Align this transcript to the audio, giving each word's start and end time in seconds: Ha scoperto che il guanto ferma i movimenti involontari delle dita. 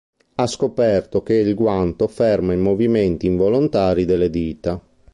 Ha 0.33 0.47
scoperto 0.47 1.21
che 1.21 1.35
il 1.35 1.53
guanto 1.53 2.07
ferma 2.07 2.53
i 2.53 2.57
movimenti 2.57 3.27
involontari 3.27 4.03
delle 4.03 4.31
dita. 4.31 4.81